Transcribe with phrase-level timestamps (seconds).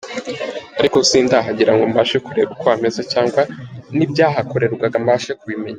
[0.79, 3.41] Ariko sindahagera ngo mbashe kureba uko hameze, cyangwa
[3.97, 5.69] n’ibyahakorerwaga mbashe kubimenya.